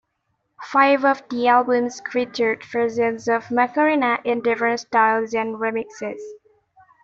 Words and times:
Five 0.63 1.05
of 1.05 1.21
the 1.29 1.47
albums 1.47 2.01
featured 2.09 2.65
versions 2.65 3.27
of 3.27 3.51
"Macarena", 3.51 4.17
in 4.23 4.41
different 4.41 4.79
styles 4.79 5.35
and 5.35 5.57
remixes. 5.57 6.19